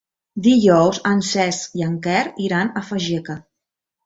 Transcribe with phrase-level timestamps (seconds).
[0.45, 3.39] Dijous en Cesc i en Quer iran a Fageca.